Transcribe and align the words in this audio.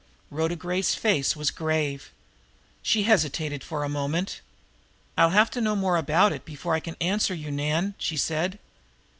Rhoda 0.31 0.55
Gray's 0.55 0.95
face 0.95 1.35
was 1.35 1.51
grave. 1.51 2.09
She 2.81 3.03
hesitated 3.03 3.63
for 3.63 3.83
a 3.83 3.87
moment. 3.87 4.41
"I'll 5.15 5.29
have 5.29 5.51
to 5.51 5.61
know 5.61 5.75
more 5.75 6.01
than 6.01 6.05
that 6.31 6.43
before 6.43 6.73
I 6.73 6.79
can 6.79 6.95
answer 6.99 7.35
you, 7.35 7.51
Nan," 7.51 7.93
she 7.99 8.17
said. 8.17 8.57